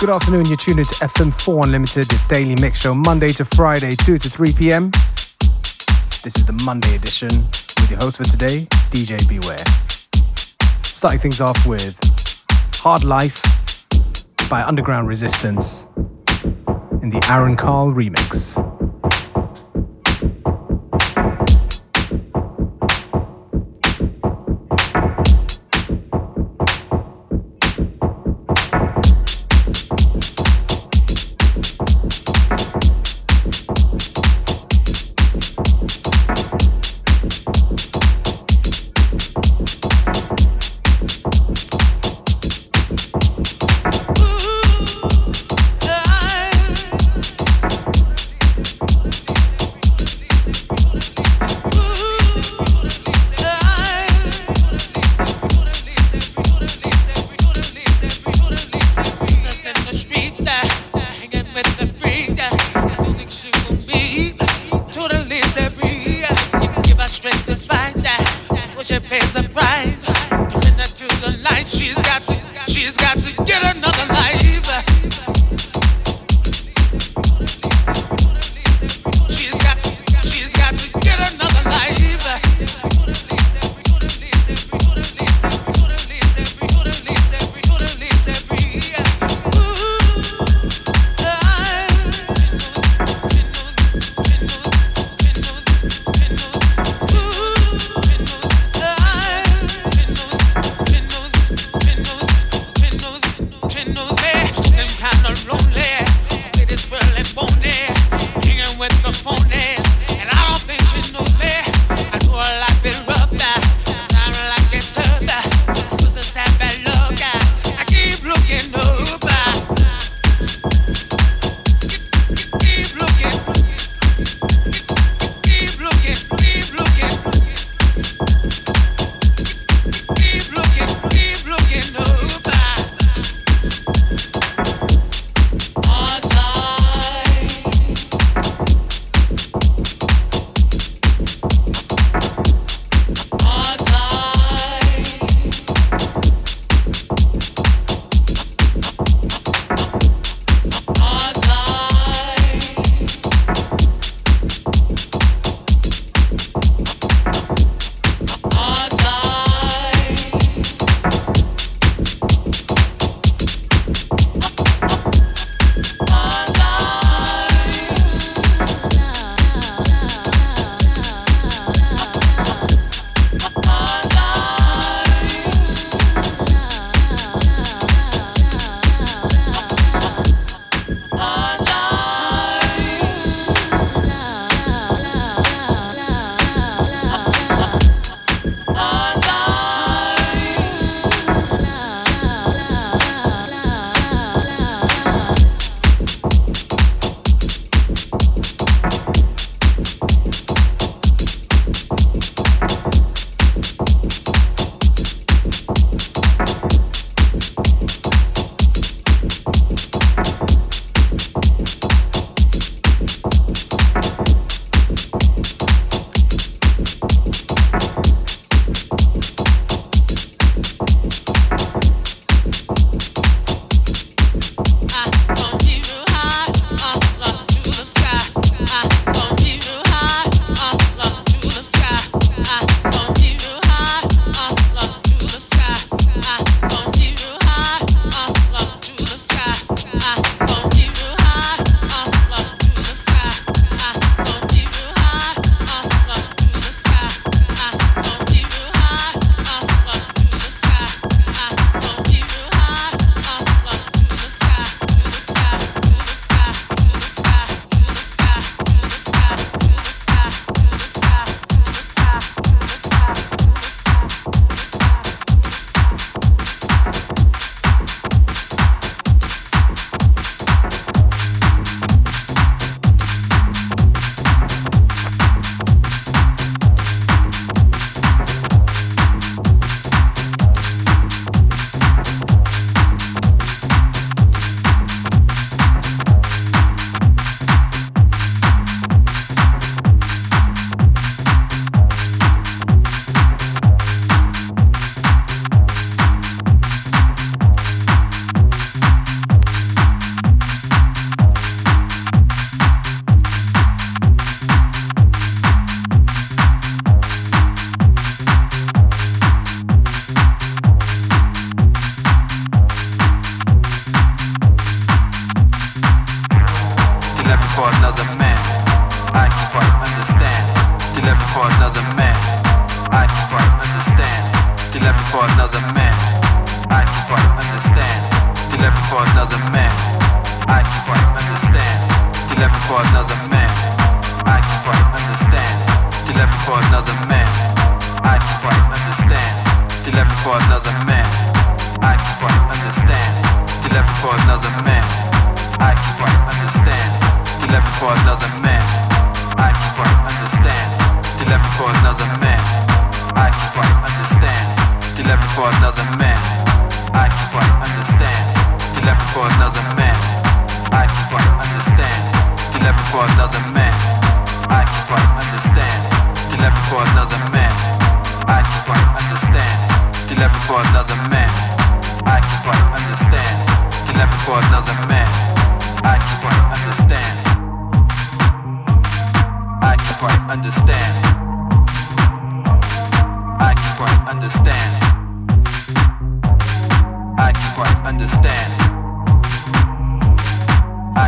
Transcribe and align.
Good 0.00 0.10
afternoon, 0.10 0.44
you're 0.44 0.56
tuned 0.56 0.78
to 0.78 0.84
FM4 0.84 1.64
Unlimited, 1.64 2.06
the 2.06 2.20
daily 2.28 2.54
mix 2.54 2.78
show, 2.78 2.94
Monday 2.94 3.32
to 3.32 3.44
Friday, 3.44 3.96
2 3.96 4.16
to 4.18 4.30
3 4.30 4.52
p.m. 4.52 4.92
This 6.22 6.36
is 6.36 6.44
the 6.44 6.56
Monday 6.64 6.94
edition 6.94 7.28
with 7.80 7.90
your 7.90 7.98
host 7.98 8.18
for 8.18 8.22
today, 8.22 8.68
DJ 8.92 9.28
Beware. 9.28 9.64
Starting 10.84 11.18
things 11.18 11.40
off 11.40 11.66
with 11.66 11.98
Hard 12.74 13.02
Life 13.02 13.42
by 14.48 14.62
Underground 14.62 15.08
Resistance 15.08 15.88
in 17.02 17.10
the 17.10 17.26
Aaron 17.28 17.56
Carl 17.56 17.90
remix. 17.90 18.54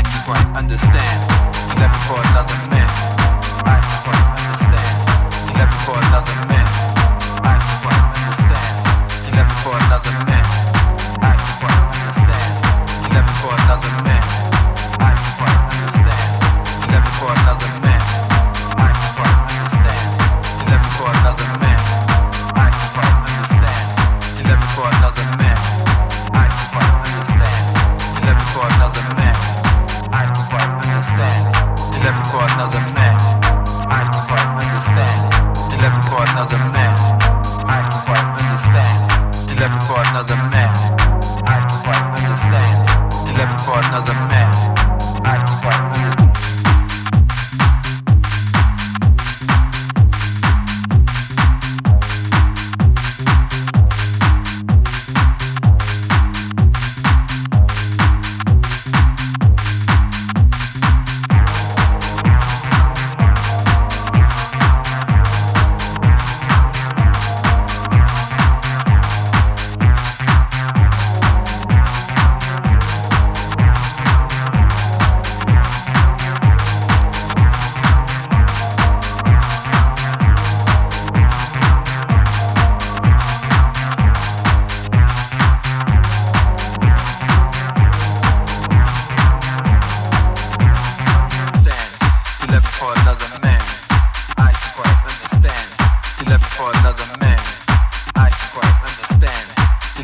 like 0.03 0.13
you 0.15 0.21
won't 0.27 0.57
understand. 0.57 1.21
Left 1.79 2.09
for 2.09 2.21
another 2.31 2.71
man. 2.71 2.80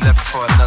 left 0.07 0.27
for 0.29 0.45
another. 0.45 0.66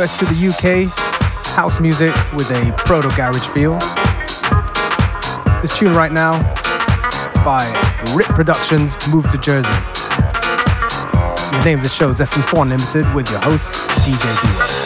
US 0.00 0.18
to 0.18 0.24
the 0.24 0.48
UK, 0.48 0.90
house 1.54 1.78
music 1.78 2.12
with 2.32 2.50
a 2.50 2.72
proto 2.84 3.08
garage 3.16 3.46
feel. 3.48 3.78
This 5.60 5.76
tune 5.78 5.94
right 5.94 6.10
now 6.10 6.42
by 7.44 7.64
Rip 8.14 8.26
Productions, 8.28 8.92
Move 9.08 9.28
to 9.30 9.38
Jersey. 9.38 9.68
The 11.52 11.62
name 11.64 11.78
of 11.78 11.84
the 11.84 11.90
show 11.90 12.08
is 12.08 12.18
FM4 12.18 12.62
Unlimited 12.62 13.14
with 13.14 13.30
your 13.30 13.40
host, 13.40 13.72
DJ 14.00 14.83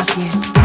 with 0.00 0.54
you. 0.54 0.59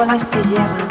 olas 0.00 0.28
te 0.28 0.42
llevan. 0.48 0.85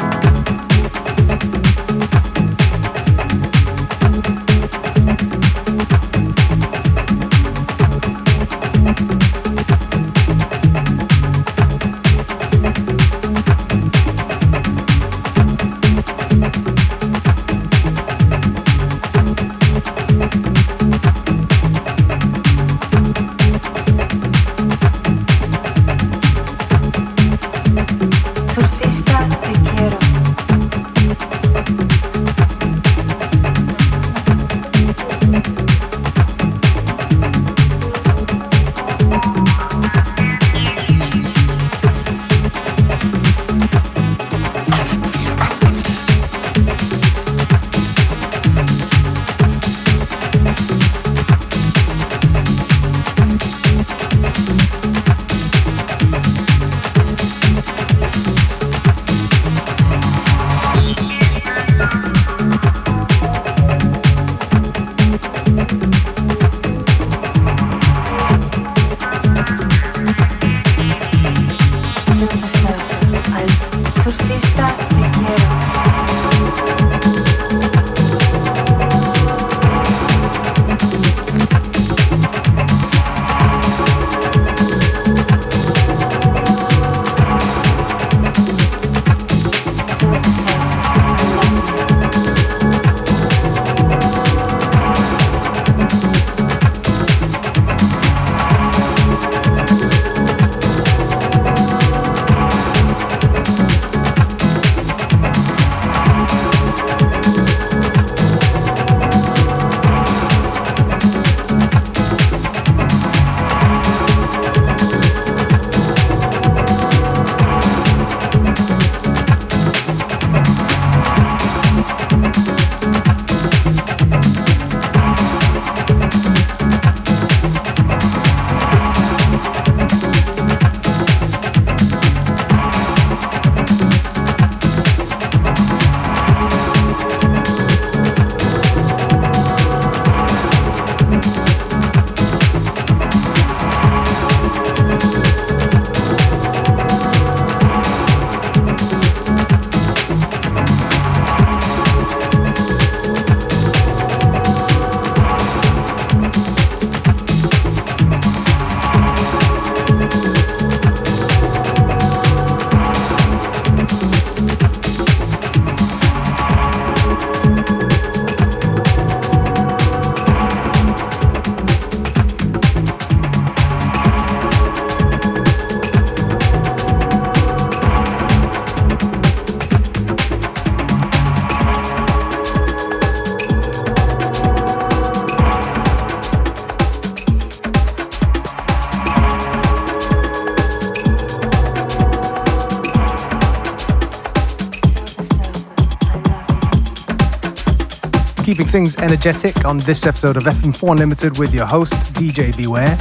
Keeping 198.55 198.71
things 198.71 198.95
energetic 198.99 199.65
on 199.65 199.77
this 199.79 200.05
episode 200.05 200.37
of 200.37 200.43
FM4 200.43 200.91
Unlimited 200.91 201.37
with 201.37 201.53
your 201.53 201.65
host, 201.65 201.91
DJ 202.13 202.55
Beware. 202.55 202.97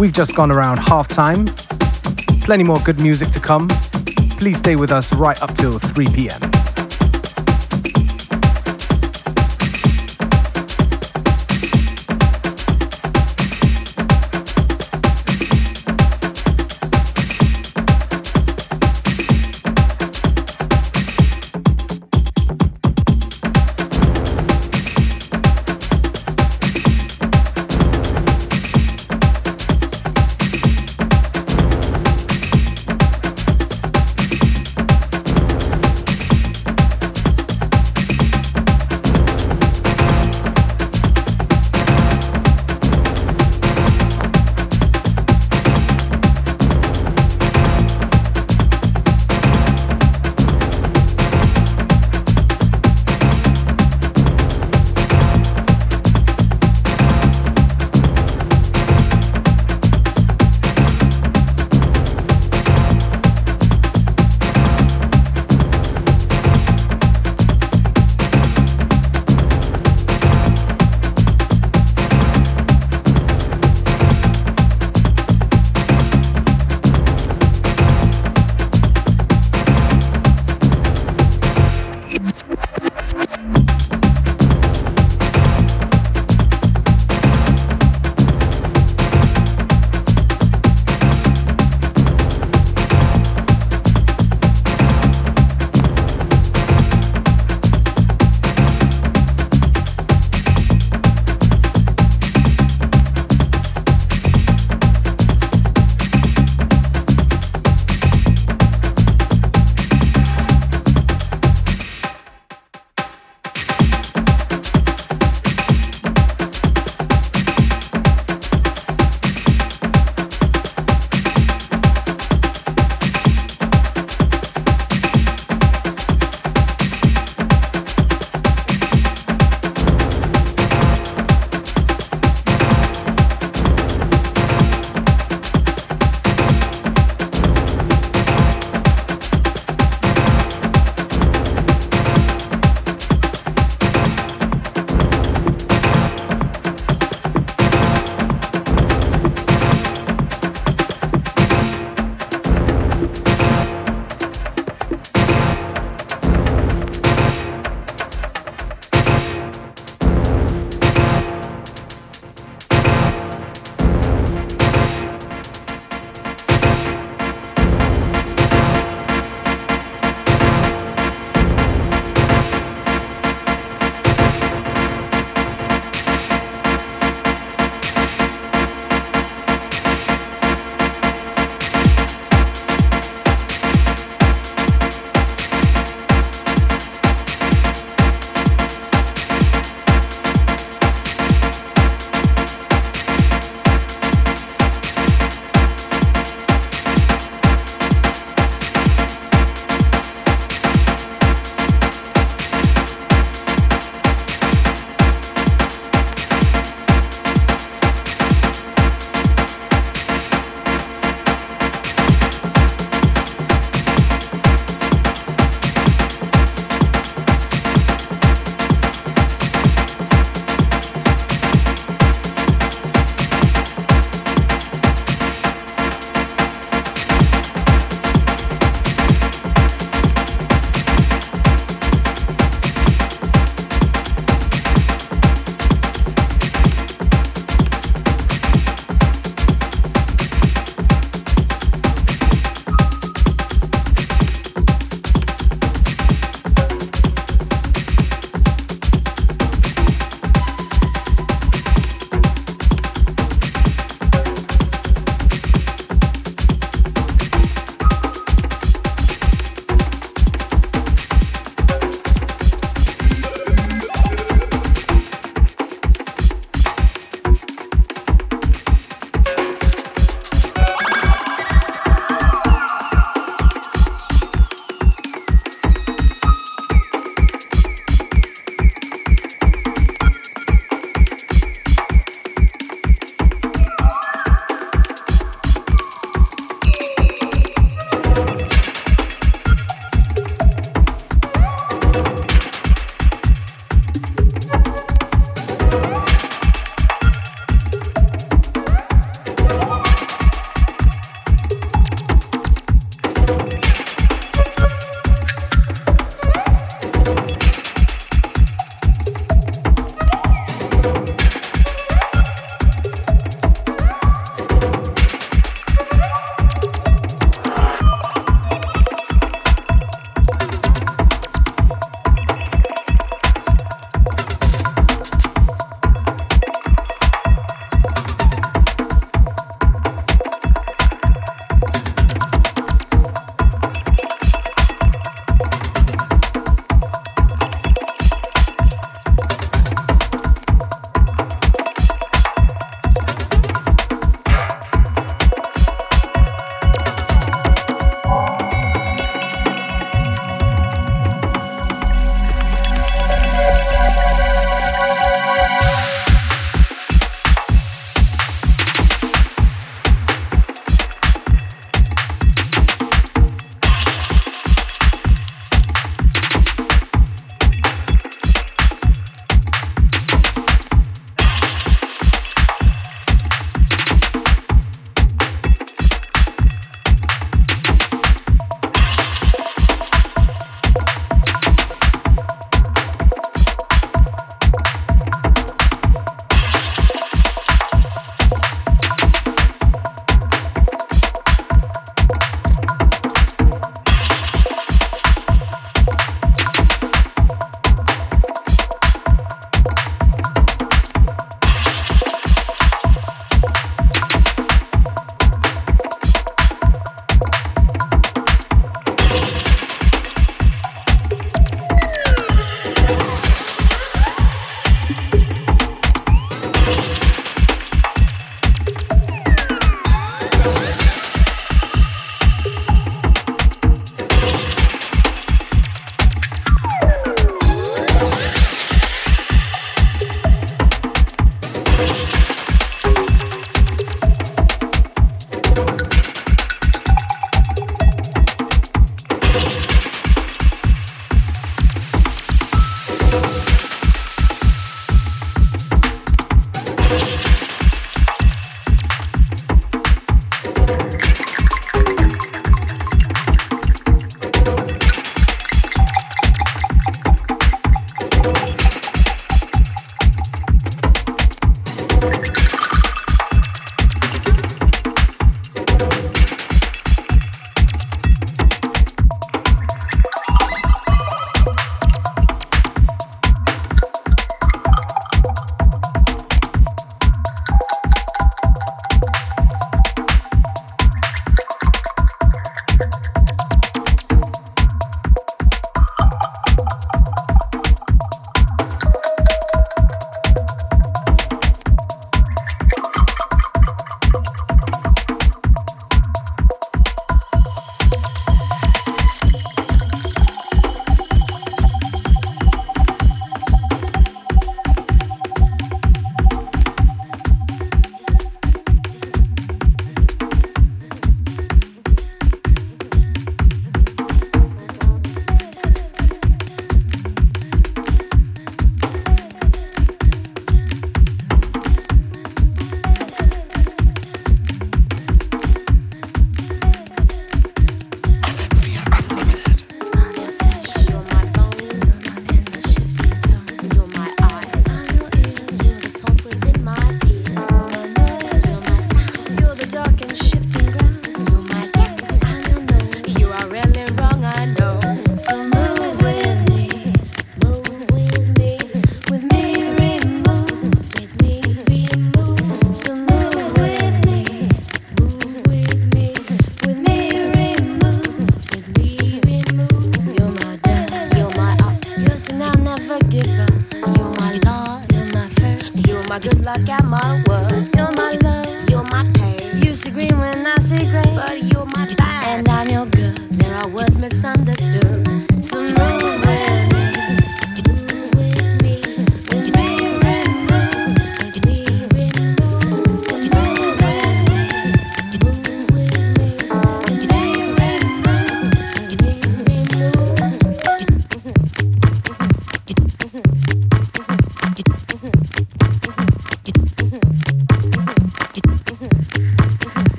We've 0.00 0.12
just 0.12 0.34
gone 0.34 0.50
around 0.50 0.78
half 0.78 1.06
time. 1.06 1.44
Plenty 2.40 2.64
more 2.64 2.80
good 2.80 3.00
music 3.00 3.30
to 3.30 3.38
come. 3.38 3.68
Please 4.40 4.58
stay 4.58 4.74
with 4.74 4.90
us 4.90 5.14
right 5.14 5.40
up 5.40 5.54
till 5.54 5.78
3 5.78 6.06
p.m. 6.08 6.55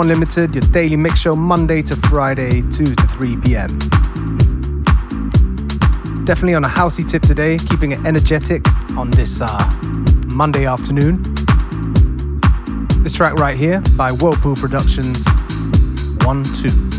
Unlimited, 0.00 0.54
your 0.54 0.62
daily 0.72 0.96
mix 0.96 1.20
show 1.20 1.36
Monday 1.36 1.82
to 1.82 1.94
Friday, 1.94 2.62
2 2.62 2.84
to 2.86 3.06
3 3.08 3.36
p.m. 3.42 3.78
Definitely 6.24 6.54
on 6.54 6.64
a 6.64 6.68
housey 6.68 7.06
tip 7.06 7.20
today, 7.20 7.58
keeping 7.58 7.92
it 7.92 8.06
energetic 8.06 8.66
on 8.96 9.10
this 9.10 9.42
uh, 9.42 9.70
Monday 10.28 10.64
afternoon. 10.64 11.22
This 13.02 13.12
track 13.12 13.34
right 13.34 13.58
here 13.58 13.82
by 13.98 14.10
Whirlpool 14.10 14.56
Productions 14.56 15.26
1 16.24 16.44
2. 16.44 16.89